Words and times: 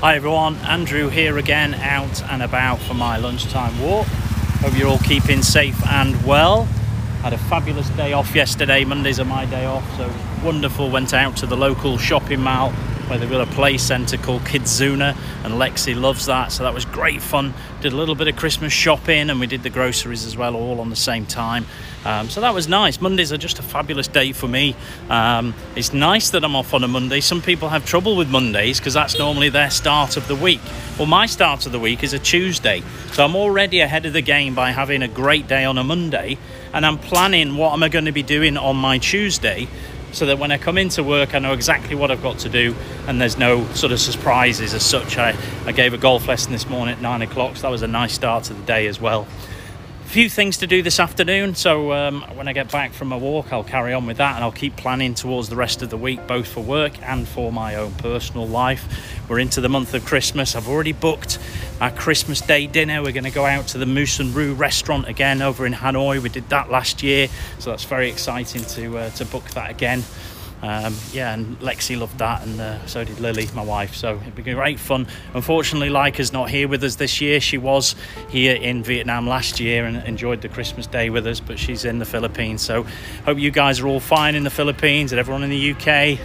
Hi 0.00 0.16
everyone, 0.16 0.56
Andrew 0.60 1.10
here 1.10 1.36
again, 1.36 1.74
out 1.74 2.22
and 2.30 2.42
about 2.42 2.78
for 2.78 2.94
my 2.94 3.18
lunchtime 3.18 3.78
walk. 3.82 4.06
Hope 4.06 4.74
you're 4.74 4.88
all 4.88 4.98
keeping 5.00 5.42
safe 5.42 5.78
and 5.88 6.24
well. 6.24 6.64
Had 7.20 7.34
a 7.34 7.38
fabulous 7.38 7.86
day 7.90 8.14
off 8.14 8.34
yesterday. 8.34 8.82
Mondays 8.86 9.20
are 9.20 9.26
my 9.26 9.44
day 9.44 9.66
off, 9.66 9.84
so 9.98 10.10
wonderful. 10.42 10.88
Went 10.88 11.12
out 11.12 11.36
to 11.36 11.46
the 11.46 11.54
local 11.54 11.98
shopping 11.98 12.40
mall 12.40 12.72
where 13.10 13.18
they've 13.18 13.28
got 13.28 13.40
a 13.40 13.50
play 13.54 13.76
centre 13.76 14.16
called 14.16 14.42
Kidzuna, 14.42 15.16
and 15.44 15.54
Lexi 15.54 16.00
loves 16.00 16.26
that, 16.26 16.52
so 16.52 16.62
that 16.62 16.72
was 16.72 16.84
great 16.84 17.20
fun. 17.20 17.52
Did 17.80 17.92
a 17.92 17.96
little 17.96 18.14
bit 18.14 18.28
of 18.28 18.36
Christmas 18.36 18.72
shopping, 18.72 19.30
and 19.30 19.40
we 19.40 19.48
did 19.48 19.64
the 19.64 19.70
groceries 19.70 20.24
as 20.24 20.36
well, 20.36 20.54
all 20.54 20.80
on 20.80 20.90
the 20.90 20.96
same 20.96 21.26
time. 21.26 21.66
Um, 22.04 22.30
so 22.30 22.40
that 22.40 22.54
was 22.54 22.68
nice. 22.68 23.00
Mondays 23.00 23.32
are 23.32 23.36
just 23.36 23.58
a 23.58 23.62
fabulous 23.62 24.06
day 24.06 24.30
for 24.32 24.46
me. 24.46 24.76
Um, 25.08 25.54
it's 25.74 25.92
nice 25.92 26.30
that 26.30 26.44
I'm 26.44 26.54
off 26.54 26.72
on 26.72 26.84
a 26.84 26.88
Monday. 26.88 27.20
Some 27.20 27.42
people 27.42 27.68
have 27.68 27.84
trouble 27.84 28.16
with 28.16 28.30
Mondays 28.30 28.78
because 28.78 28.94
that's 28.94 29.18
normally 29.18 29.48
their 29.48 29.70
start 29.70 30.16
of 30.16 30.28
the 30.28 30.36
week. 30.36 30.60
Well, 30.96 31.08
my 31.08 31.26
start 31.26 31.66
of 31.66 31.72
the 31.72 31.80
week 31.80 32.04
is 32.04 32.12
a 32.12 32.18
Tuesday, 32.18 32.82
so 33.12 33.24
I'm 33.24 33.34
already 33.34 33.80
ahead 33.80 34.06
of 34.06 34.12
the 34.12 34.22
game 34.22 34.54
by 34.54 34.70
having 34.70 35.02
a 35.02 35.08
great 35.08 35.48
day 35.48 35.64
on 35.64 35.78
a 35.78 35.84
Monday, 35.84 36.38
and 36.72 36.86
I'm 36.86 36.98
planning 36.98 37.56
what 37.56 37.72
am 37.72 37.82
I 37.82 37.88
going 37.88 38.04
to 38.04 38.12
be 38.12 38.22
doing 38.22 38.56
on 38.56 38.76
my 38.76 38.98
Tuesday 38.98 39.66
so 40.12 40.26
that 40.26 40.38
when 40.38 40.50
I 40.50 40.58
come 40.58 40.78
into 40.78 41.02
work, 41.02 41.34
I 41.34 41.38
know 41.38 41.52
exactly 41.52 41.94
what 41.94 42.10
I've 42.10 42.22
got 42.22 42.38
to 42.40 42.48
do 42.48 42.74
and 43.06 43.20
there's 43.20 43.38
no 43.38 43.66
sort 43.72 43.92
of 43.92 44.00
surprises 44.00 44.74
as 44.74 44.84
such. 44.84 45.18
I, 45.18 45.36
I 45.66 45.72
gave 45.72 45.94
a 45.94 45.98
golf 45.98 46.28
lesson 46.28 46.52
this 46.52 46.68
morning 46.68 46.94
at 46.94 47.00
nine 47.00 47.22
o'clock, 47.22 47.56
so 47.56 47.62
that 47.62 47.70
was 47.70 47.82
a 47.82 47.88
nice 47.88 48.12
start 48.12 48.44
to 48.44 48.54
the 48.54 48.62
day 48.62 48.86
as 48.86 49.00
well 49.00 49.26
A 50.04 50.08
few 50.08 50.28
things 50.28 50.58
to 50.58 50.66
do 50.66 50.82
this 50.82 51.00
afternoon 51.00 51.54
so 51.54 51.92
um, 51.92 52.22
when 52.34 52.48
I 52.48 52.52
get 52.52 52.70
back 52.70 52.92
from 52.92 53.08
my 53.08 53.16
walk 53.16 53.52
I'll 53.52 53.64
carry 53.64 53.92
on 53.92 54.06
with 54.06 54.18
that 54.18 54.34
and 54.34 54.44
I'll 54.44 54.52
keep 54.52 54.76
planning 54.76 55.14
towards 55.14 55.48
the 55.48 55.56
rest 55.56 55.82
of 55.82 55.90
the 55.90 55.96
week 55.96 56.26
both 56.26 56.48
for 56.48 56.60
work 56.60 57.00
and 57.02 57.26
for 57.26 57.52
my 57.52 57.76
own 57.76 57.92
personal 57.94 58.46
life 58.46 59.09
we're 59.30 59.38
into 59.38 59.60
the 59.60 59.68
month 59.68 59.94
of 59.94 60.04
Christmas 60.04 60.56
I've 60.56 60.68
already 60.68 60.92
booked 60.92 61.38
our 61.80 61.92
Christmas 61.92 62.40
Day 62.40 62.66
dinner 62.66 63.00
we're 63.00 63.12
going 63.12 63.24
to 63.24 63.30
go 63.30 63.46
out 63.46 63.68
to 63.68 63.78
the 63.78 63.86
Moose 63.86 64.18
and 64.18 64.34
Roo 64.34 64.54
restaurant 64.54 65.06
again 65.06 65.40
over 65.40 65.64
in 65.64 65.72
Hanoi 65.72 66.20
we 66.20 66.28
did 66.28 66.48
that 66.48 66.68
last 66.68 67.00
year 67.02 67.28
so 67.60 67.70
that's 67.70 67.84
very 67.84 68.10
exciting 68.10 68.62
to 68.62 68.98
uh, 68.98 69.10
to 69.10 69.24
book 69.24 69.44
that 69.50 69.70
again 69.70 70.02
um, 70.62 70.94
yeah, 71.12 71.32
and 71.32 71.58
Lexi 71.60 71.98
loved 71.98 72.18
that, 72.18 72.42
and 72.46 72.60
uh, 72.60 72.86
so 72.86 73.02
did 73.02 73.18
Lily, 73.18 73.48
my 73.54 73.64
wife. 73.64 73.94
So 73.94 74.16
it'd 74.16 74.34
be 74.34 74.42
great 74.42 74.78
fun. 74.78 75.06
Unfortunately, 75.32 75.88
Leica's 75.88 76.34
not 76.34 76.50
here 76.50 76.68
with 76.68 76.84
us 76.84 76.96
this 76.96 77.18
year. 77.20 77.40
She 77.40 77.56
was 77.56 77.94
here 78.28 78.56
in 78.56 78.82
Vietnam 78.82 79.26
last 79.26 79.58
year 79.58 79.86
and 79.86 80.06
enjoyed 80.06 80.42
the 80.42 80.50
Christmas 80.50 80.86
day 80.86 81.08
with 81.08 81.26
us, 81.26 81.40
but 81.40 81.58
she's 81.58 81.86
in 81.86 81.98
the 81.98 82.04
Philippines. 82.04 82.60
So 82.60 82.84
hope 83.24 83.38
you 83.38 83.50
guys 83.50 83.80
are 83.80 83.86
all 83.86 84.00
fine 84.00 84.34
in 84.34 84.44
the 84.44 84.50
Philippines 84.50 85.12
and 85.12 85.18
everyone 85.18 85.42
in 85.44 85.50
the 85.50 85.72
UK. 85.72 86.18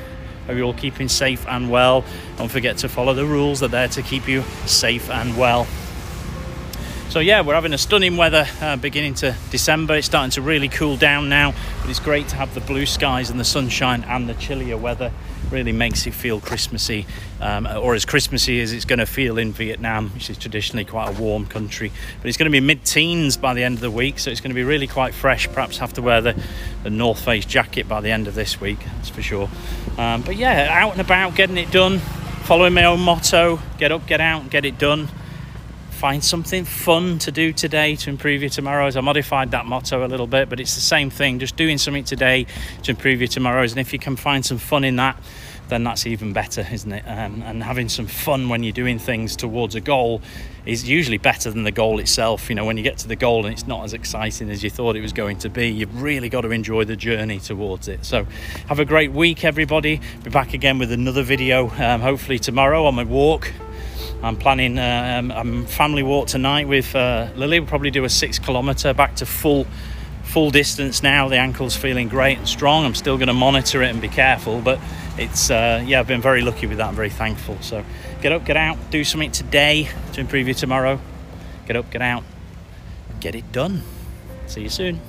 Hope 0.48 0.58
you're 0.58 0.66
all 0.66 0.74
keeping 0.74 1.08
safe 1.08 1.46
and 1.48 1.70
well. 1.70 2.04
Don't 2.38 2.52
forget 2.52 2.78
to 2.80 2.90
follow 2.90 3.14
the 3.14 3.26
rules. 3.26 3.60
They're 3.62 3.70
there 3.70 3.88
to 3.90 4.02
keep 4.02 4.28
you 4.28 4.44
safe 4.66 5.10
and 5.10 5.36
well. 5.38 5.68
So 7.16 7.22
yeah, 7.22 7.40
we're 7.40 7.54
having 7.54 7.72
a 7.72 7.78
stunning 7.78 8.18
weather 8.18 8.46
uh, 8.60 8.76
beginning 8.76 9.14
to 9.14 9.38
December. 9.50 9.96
It's 9.96 10.06
starting 10.06 10.32
to 10.32 10.42
really 10.42 10.68
cool 10.68 10.98
down 10.98 11.30
now, 11.30 11.54
but 11.80 11.90
it's 11.90 12.02
great 12.02 12.28
to 12.28 12.36
have 12.36 12.54
the 12.54 12.60
blue 12.60 12.86
skies 12.86 13.30
and 13.30 13.40
the 13.40 13.46
sunshine 13.46 14.04
and 14.04 14.28
the 14.28 14.34
chillier 14.34 14.76
weather. 14.76 15.14
Really 15.50 15.72
makes 15.72 16.06
it 16.06 16.14
feel 16.14 16.42
Christmassy, 16.42 17.06
um, 17.40 17.68
or 17.68 17.96
as 17.96 18.04
Christmassy 18.04 18.60
as 18.60 18.74
it's 18.74 18.84
going 18.84 19.00
to 19.00 19.06
feel 19.06 19.38
in 19.38 19.54
Vietnam, 19.54 20.10
which 20.10 20.30
is 20.30 20.38
traditionally 20.38 20.84
quite 20.84 21.08
a 21.08 21.22
warm 21.22 21.46
country. 21.46 21.90
But 22.22 22.28
it's 22.28 22.36
going 22.36 22.52
to 22.52 22.52
be 22.52 22.60
mid-teens 22.60 23.38
by 23.38 23.54
the 23.54 23.64
end 23.64 23.76
of 23.76 23.82
the 23.82 23.92
week, 23.92 24.20
so 24.20 24.30
it's 24.30 24.42
going 24.42 24.52
to 24.52 24.54
be 24.56 24.66
really 24.66 24.88
quite 24.88 25.14
fresh. 25.14 25.48
Perhaps 25.48 25.78
have 25.78 25.94
to 25.94 26.02
wear 26.02 26.20
the, 26.20 26.38
the 26.84 26.90
North 26.90 27.24
Face 27.24 27.46
jacket 27.46 27.88
by 27.88 28.02
the 28.02 28.12
end 28.12 28.28
of 28.28 28.36
this 28.36 28.60
week, 28.60 28.80
that's 28.98 29.08
for 29.08 29.22
sure. 29.22 29.50
Um, 29.98 30.22
but 30.22 30.36
yeah, 30.36 30.68
out 30.70 30.92
and 30.92 31.00
about, 31.00 31.34
getting 31.34 31.56
it 31.56 31.72
done, 31.72 32.00
following 32.44 32.74
my 32.74 32.84
own 32.84 33.00
motto: 33.00 33.62
get 33.78 33.94
up, 33.94 34.06
get 34.06 34.20
out, 34.20 34.42
and 34.42 34.52
get 34.52 34.66
it 34.66 34.78
done 34.78 35.08
find 36.06 36.24
something 36.24 36.64
fun 36.66 37.18
to 37.18 37.32
do 37.32 37.52
today 37.52 37.96
to 37.96 38.12
improve 38.12 38.40
your 38.40 38.50
tomorrows. 38.52 38.96
I 38.96 39.02
modified 39.02 39.50
that 39.50 39.66
motto 39.66 40.06
a 40.06 40.08
little 40.08 40.28
bit, 40.28 40.50
but 40.50 40.60
it's 40.60 40.76
the 40.76 40.82
same 40.82 41.10
thing, 41.10 41.40
just 41.40 41.56
doing 41.56 41.80
something 41.80 42.04
today 42.04 42.46
to 42.84 42.92
improve 42.92 43.22
your 43.22 43.28
tomorrows. 43.28 43.72
And 43.72 43.80
if 43.80 43.92
you 43.92 43.98
can 43.98 44.16
find 44.16 44.46
some 44.46 44.60
fun 44.60 44.84
in 44.84 44.98
that, 44.98 45.20
then 45.68 45.84
that's 45.84 46.06
even 46.06 46.32
better, 46.32 46.64
isn't 46.72 46.92
it? 46.92 47.04
Um, 47.08 47.42
and 47.42 47.64
having 47.64 47.90
some 47.90 48.06
fun 48.06 48.50
when 48.50 48.62
you're 48.62 48.72
doing 48.72 49.00
things 49.00 49.36
towards 49.36 49.74
a 49.74 49.82
goal 49.82 50.22
is 50.68 50.88
usually 50.88 51.18
better 51.18 51.50
than 51.50 51.64
the 51.64 51.72
goal 51.72 51.98
itself. 51.98 52.50
You 52.50 52.56
know, 52.56 52.66
when 52.66 52.78
you 52.78 52.84
get 52.84 53.00
to 53.00 53.08
the 53.08 53.16
goal 53.16 53.48
and 53.48 53.52
it's 53.52 53.66
not 53.66 53.84
as 53.84 53.96
exciting 53.96 54.52
as 54.52 54.64
you 54.64 54.70
thought 54.70 54.96
it 54.96 55.02
was 55.02 55.12
going 55.12 55.40
to 55.40 55.50
be, 55.50 55.70
you've 55.70 56.04
really 56.04 56.30
got 56.30 56.42
to 56.42 56.52
enjoy 56.52 56.84
the 56.84 56.96
journey 56.96 57.40
towards 57.40 57.88
it. 57.88 58.06
So, 58.06 58.28
have 58.68 58.78
a 58.78 58.86
great 58.86 59.12
week, 59.12 59.44
everybody. 59.44 60.02
Be 60.24 60.30
back 60.30 60.54
again 60.54 60.78
with 60.78 60.92
another 60.92 61.24
video, 61.24 61.72
um, 61.80 62.02
hopefully 62.02 62.38
tomorrow 62.38 62.86
on 62.86 62.94
my 62.94 63.04
walk. 63.06 63.52
I'm 64.26 64.38
planning 64.38 64.80
uh, 64.80 65.22
um, 65.36 65.62
a 65.62 65.68
family 65.68 66.02
walk 66.02 66.28
tonight 66.28 66.68
with 66.68 66.96
uh, 66.96 67.28
Lily. 67.36 67.60
We'll 67.60 67.70
probably 67.70 67.92
do 67.92 68.06
a 68.06 68.10
six 68.10 68.40
kilometre 68.40 68.92
back 68.96 69.18
to 69.18 69.26
full 69.28 69.68
full 70.24 70.50
distance 70.50 71.04
now. 71.04 71.30
The 71.30 71.38
ankle's 71.38 71.76
feeling 71.76 72.10
great 72.10 72.40
and 72.40 72.48
strong. 72.50 72.86
I'm 72.86 72.96
still 72.96 73.18
going 73.18 73.28
to 73.28 73.36
monitor 73.36 73.84
it 73.84 73.92
and 73.92 74.02
be 74.02 74.08
careful, 74.08 74.62
but 74.62 74.80
it's 75.20 75.52
uh, 75.52 75.84
yeah, 75.86 76.00
I've 76.00 76.08
been 76.08 76.24
very 76.24 76.42
lucky 76.42 76.66
with 76.66 76.80
that. 76.80 76.88
I'm 76.88 76.96
very 76.96 77.12
thankful. 77.12 77.60
So 77.62 77.86
get 78.24 78.32
up, 78.32 78.46
get 78.46 78.58
out, 78.58 78.80
do 78.90 79.04
something 79.04 79.32
today 79.32 79.90
to 80.14 80.22
improve 80.22 80.48
you 80.48 80.56
tomorrow. 80.56 81.00
Get 81.68 81.76
up, 81.76 81.92
get 81.92 82.02
out, 82.02 82.24
get 83.20 83.36
it 83.36 83.52
done. 83.52 83.84
See 84.48 84.64
you 84.64 84.70
soon. 84.70 85.02